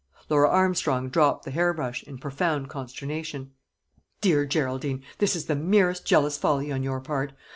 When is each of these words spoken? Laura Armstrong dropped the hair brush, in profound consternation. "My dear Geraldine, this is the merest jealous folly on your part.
Laura 0.29 0.49
Armstrong 0.49 1.09
dropped 1.09 1.45
the 1.45 1.51
hair 1.51 1.75
brush, 1.75 2.01
in 2.01 2.17
profound 2.17 2.69
consternation. 2.71 3.43
"My 3.43 3.49
dear 4.21 4.45
Geraldine, 4.47 5.03
this 5.19 5.35
is 5.35 5.45
the 5.45 5.55
merest 5.55 6.07
jealous 6.07 6.39
folly 6.39 6.71
on 6.71 6.81
your 6.81 6.99
part. 7.01 7.33